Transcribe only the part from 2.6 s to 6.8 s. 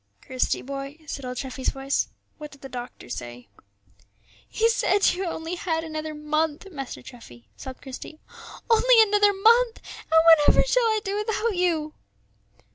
the doctor say?" "He said you had only another month,